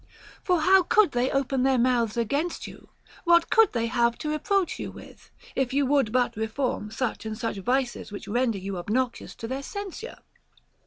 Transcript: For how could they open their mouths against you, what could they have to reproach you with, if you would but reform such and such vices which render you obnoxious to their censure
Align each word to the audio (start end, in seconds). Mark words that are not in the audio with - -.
For 0.43 0.61
how 0.61 0.81
could 0.81 1.11
they 1.11 1.29
open 1.29 1.61
their 1.61 1.77
mouths 1.77 2.17
against 2.17 2.65
you, 2.65 2.89
what 3.23 3.51
could 3.51 3.71
they 3.73 3.85
have 3.85 4.17
to 4.17 4.29
reproach 4.31 4.79
you 4.79 4.89
with, 4.89 5.29
if 5.55 5.73
you 5.75 5.85
would 5.85 6.11
but 6.11 6.35
reform 6.35 6.89
such 6.89 7.23
and 7.23 7.37
such 7.37 7.57
vices 7.57 8.11
which 8.11 8.27
render 8.27 8.57
you 8.57 8.79
obnoxious 8.79 9.35
to 9.35 9.47
their 9.47 9.61
censure 9.61 10.17